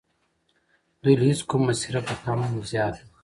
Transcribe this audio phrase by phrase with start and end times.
[1.01, 2.95] دوی له هیچ کوم مسیره په کم و زیات.